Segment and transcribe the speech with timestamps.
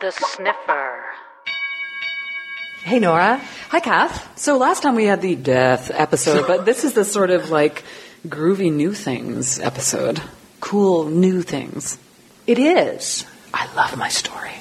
[0.00, 1.04] The Sniffer.
[2.84, 3.40] Hey, Nora.
[3.70, 4.38] Hi, Kath.
[4.38, 7.82] So last time we had the death episode, but this is the sort of like
[8.28, 10.22] groovy new things episode.
[10.60, 11.98] Cool new things.
[12.46, 13.26] It is.
[13.52, 14.52] I love my story.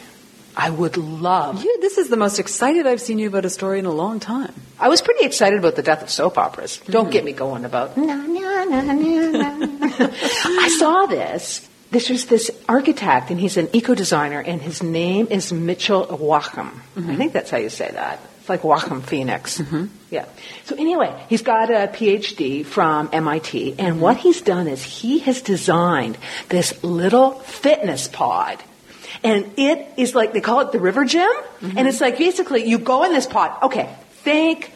[0.57, 1.63] I would love.
[1.63, 4.19] You, this is the most excited I've seen you about a story in a long
[4.19, 4.53] time.
[4.79, 6.81] I was pretty excited about the death of soap operas.
[6.89, 7.97] Don't get me going about.
[7.97, 8.93] Na, na, na.
[10.09, 11.67] I saw this.
[11.91, 16.81] This was this architect, and he's an eco designer, and his name is Mitchell Joachim.
[16.95, 17.15] I mm-hmm.
[17.15, 18.19] think that's how you say that.
[18.39, 19.59] It's like Joaquin Phoenix.
[19.59, 19.85] Mm-hmm.
[20.09, 20.25] Yeah.
[20.65, 24.23] So anyway, he's got a PhD from MIT, and what mm-hmm.
[24.23, 26.17] he's done is he has designed
[26.49, 28.61] this little fitness pod.
[29.23, 31.29] And it is like, they call it the river gym.
[31.61, 33.63] And it's like basically you go in this pot.
[33.63, 33.89] Okay,
[34.23, 34.71] think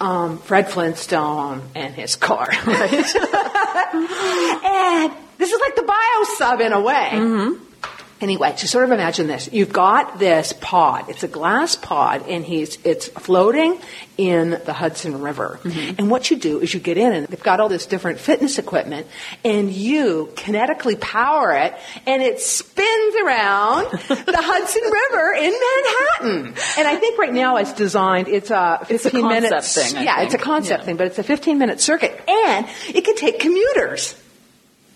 [0.00, 2.48] um, Fred Flintstone and his car.
[2.66, 2.92] Right?
[3.94, 7.10] and this is like the bio sub in a way.
[8.22, 11.08] Anyway, to sort of imagine this, you've got this pod.
[11.10, 13.78] It's a glass pod, and he's it's floating
[14.16, 15.58] in the Hudson River.
[15.64, 15.94] Mm-hmm.
[15.98, 18.58] And what you do is you get in, and they've got all this different fitness
[18.58, 19.08] equipment,
[19.44, 21.74] and you kinetically power it,
[22.06, 26.54] and it spins around the Hudson River in Manhattan.
[26.78, 28.28] And I think right now it's designed.
[28.28, 29.74] It's a It's a 15 concept minutes.
[29.92, 30.86] thing, I yeah, it's a concept Yeah.
[30.86, 34.14] thing, but it's a 15 minute circuit, and it can take commuters.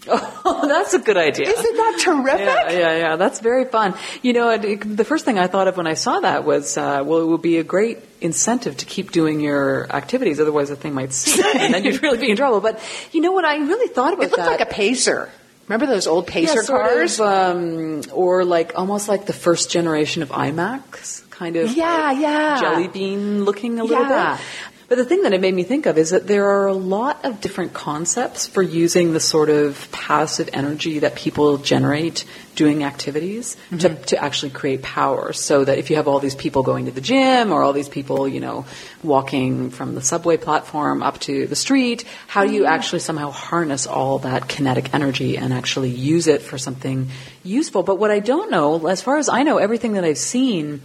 [0.08, 1.48] Oh, that's a good idea.
[1.48, 2.40] Isn't that terrific?
[2.40, 3.16] Yeah, yeah, yeah.
[3.16, 3.94] That's very fun.
[4.22, 6.76] You know, it, it- the first thing I thought of when I saw that was,
[6.78, 10.40] uh, well, it would be a great incentive to keep doing your activities.
[10.40, 12.60] Otherwise, the thing might sink, and then you'd really be in trouble.
[12.60, 12.80] But
[13.12, 13.44] you know what?
[13.44, 14.50] I really thought about It looked that.
[14.50, 15.28] like a pacer.
[15.68, 17.18] Remember those old pacer yeah, cars?
[17.20, 21.76] of, um, or like almost like the first generation of IMAX, kind of.
[21.76, 22.60] Yeah, like yeah.
[22.60, 24.36] Jelly bean looking a little Yeah.
[24.36, 24.44] bit.
[24.88, 27.24] But the thing that it made me think of is that there are a lot
[27.24, 33.56] of different concepts for using the sort of passive energy that people generate doing activities
[33.70, 34.02] to, mm-hmm.
[34.04, 35.32] to actually create power.
[35.32, 37.88] So that if you have all these people going to the gym or all these
[37.88, 38.64] people, you know,
[39.02, 42.72] walking from the subway platform up to the street, how do you mm-hmm.
[42.72, 47.08] actually somehow harness all that kinetic energy and actually use it for something
[47.42, 47.82] useful?
[47.82, 50.80] But what I don't know, as far as I know, everything that I've seen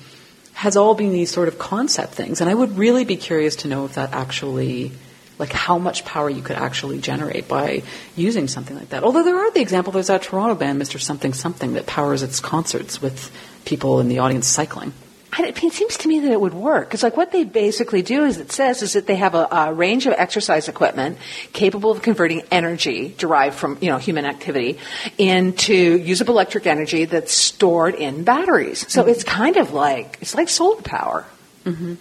[0.53, 2.41] has all been these sort of concept things.
[2.41, 4.91] And I would really be curious to know if that actually,
[5.39, 7.83] like how much power you could actually generate by
[8.15, 9.03] using something like that.
[9.03, 11.01] Although there are the example, there's that Toronto band, Mr.
[11.01, 13.31] Something Something, that powers its concerts with
[13.65, 14.93] people in the audience cycling.
[15.33, 16.87] I- It seems to me that it would work.
[16.89, 19.73] Because like what they basically do is it says is that they have a, a
[19.73, 21.17] range of exercise equipment
[21.53, 24.77] capable of converting energy derived from you know human activity
[25.17, 28.85] into usable electric energy that's stored in batteries.
[28.91, 31.25] So it's kind of like it's like solar power.
[31.65, 31.95] Mm-hmm.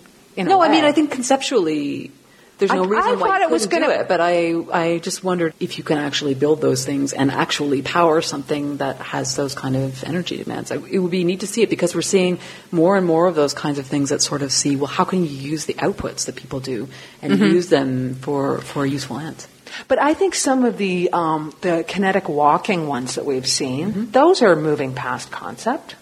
[0.48, 2.10] No, I mean, I think conceptually,
[2.60, 4.06] there's no I- reason I why thought you it was gonna- it.
[4.08, 8.20] But I, I just wondered if you can actually build those things and actually power
[8.22, 10.70] something that has those kind of energy demands.
[10.70, 12.38] I- It would be neat to see it because we're seeing
[12.70, 15.24] more and more of those kinds of things that sort of see, well, how can
[15.24, 16.86] you use the outputs that people do
[17.22, 17.44] and Mm-hmm.
[17.56, 19.48] use them for, for useful ends.
[19.88, 24.42] But I think some of the um, the kinetic walking ones that we've seen, those
[24.42, 25.94] are moving past concept.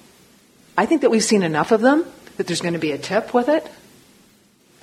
[0.77, 2.05] I think that we've seen enough of them
[2.39, 3.67] that there's going to be a tip with it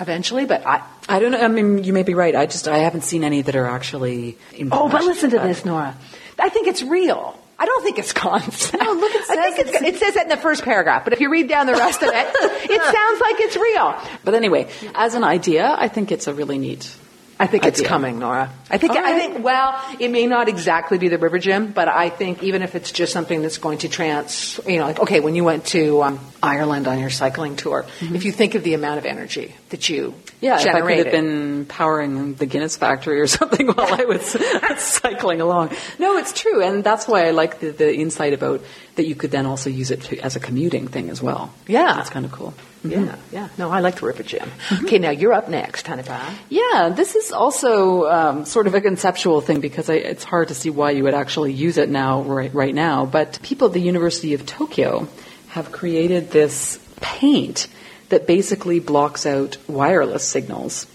[0.00, 0.46] eventually.
[0.46, 1.40] But I I don't know.
[1.40, 2.34] I mean, you may be right.
[2.34, 4.38] I just I haven't seen any that are actually.
[4.54, 5.64] In oh, but listen to this.
[5.64, 5.96] Nora.
[6.38, 7.38] I think it's real.
[7.58, 8.82] I don't think it's concept.
[8.82, 11.12] No, look, it I think says it's, it says that in the first paragraph, but
[11.12, 12.14] if you read down the rest of it,
[12.70, 13.94] it sounds like it's real.
[14.24, 16.94] But anyway, as an idea, I think it's a really neat.
[17.38, 17.88] I think it's Idea.
[17.88, 18.50] coming, Nora.
[18.70, 18.92] I think.
[18.92, 19.44] All I think.
[19.44, 22.90] Well, it may not exactly be the river gym, but I think even if it's
[22.92, 26.20] just something that's going to trans, you know, like okay, when you went to um,
[26.42, 30.14] Ireland on your cycling tour, if you think of the amount of energy that you
[30.36, 30.44] Mm-hmm.
[30.44, 34.04] Yeah, if I could generated, have been powering the Guinness factory or something while I
[34.04, 34.36] was
[34.78, 35.70] cycling along.
[35.98, 38.62] No, it's true, and that's why I like the, the insight about
[38.96, 41.52] that you could then also use it to, as a commuting thing as well.
[41.66, 41.94] Yeah.
[41.94, 42.54] that's kind of cool.
[42.82, 43.48] yeah, yeah.
[43.58, 44.48] No, I like the river gym.
[44.68, 44.86] Mm-hmm.
[44.86, 46.20] Okay, now you're up next, Hanipa.
[46.48, 50.54] Yeah, this is also um, sort of a conceptual thing because I, it's hard to
[50.54, 53.06] see why you would actually use it now, right, right now.
[53.06, 55.08] But people at the University of Tokyo
[55.48, 57.68] have created this paint
[58.08, 60.86] that basically blocks out wireless signals.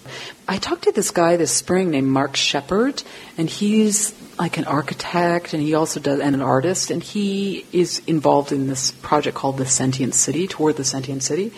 [0.48, 3.02] I talked to this guy this spring named Mark Shepard,
[3.36, 8.00] and he's like an architect, and he also does and an artist, and he is
[8.06, 11.52] involved in this project called the Sentient City, toward the Sentient City,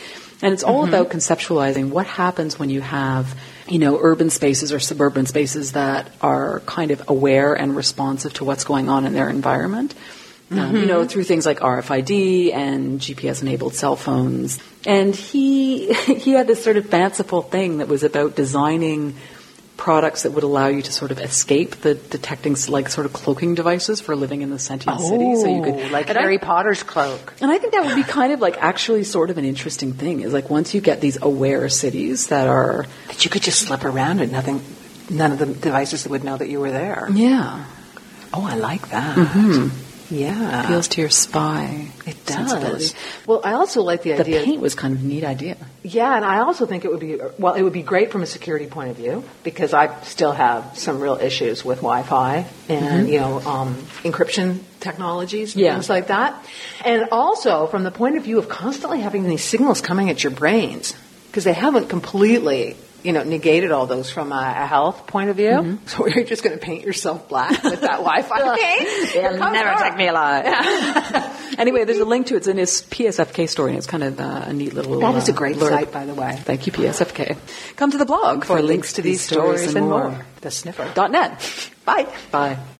[0.44, 3.34] and it's all about conceptualizing what happens when you have,
[3.66, 8.44] you know, urban spaces or suburban spaces that are kind of aware and responsive to
[8.44, 9.94] what's going on in their environment.
[10.50, 14.60] Um, you know, through things like RFID and GPS-enabled cell phones.
[14.84, 19.16] And he he had this sort of fanciful thing that was about designing
[19.84, 23.54] products that would allow you to sort of escape the detecting, like sort of cloaking
[23.54, 25.36] devices for living in the sentient city.
[25.36, 27.34] So you could, Oh, like and I- Harry Potter's cloak.
[27.42, 30.20] and I think that would be kind of like actually sort of an interesting thing
[30.20, 33.84] is like once you get these aware cities that are, That you could just slip
[33.84, 34.62] around and nothing,
[35.10, 37.06] none of the devices would know that you were there.
[37.12, 37.66] yeah,
[38.32, 39.16] Oh, I like that.
[39.18, 39.68] Mm-hmm.
[40.14, 40.64] Yeah.
[40.64, 42.94] appeals to your spy it does.
[43.26, 44.38] Well, I also like the The idea.
[44.40, 45.56] The paint was kind of a neat idea.
[45.86, 48.26] Yeah, and I also think it would be well, it would be great from a
[48.26, 53.20] security point of view because I still have some real issues with Wi-Fi and you
[53.20, 55.74] know um, encryption technologies and Yeah.
[55.74, 56.42] things like that,
[56.86, 60.32] and also from the point of view of constantly having these signals coming at your
[60.32, 60.94] brains
[61.26, 62.76] because they haven't completely.
[63.04, 65.78] You know, negated all those from a, a health point of view.
[65.86, 69.10] So you're just going to paint yourself black with that Wi-Fi paint.
[69.10, 70.44] Here It'll never take me alive.
[71.58, 72.38] anyway, there's a link to it.
[72.38, 74.98] It's in his PSFK story, and it's kind of uh, a neat little.
[75.00, 76.36] That is a uh, great site, by the way.
[76.42, 77.36] Thank you, PSFK.
[77.76, 80.24] Come to the blog for, links to these stories and more.
[80.40, 80.90] The sniffer.
[80.94, 81.70] Dot net.
[81.84, 82.06] Bye.
[82.30, 82.58] Bye.